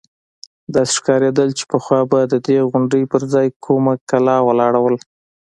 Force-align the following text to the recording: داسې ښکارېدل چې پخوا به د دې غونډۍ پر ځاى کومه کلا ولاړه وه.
داسې 0.73 0.91
ښکارېدل 0.99 1.49
چې 1.57 1.63
پخوا 1.71 1.99
به 2.11 2.19
د 2.27 2.35
دې 2.47 2.57
غونډۍ 2.69 3.03
پر 3.11 3.21
ځاى 3.33 3.47
کومه 3.65 3.93
کلا 4.09 4.37
ولاړه 4.43 4.79
وه. 4.81 4.91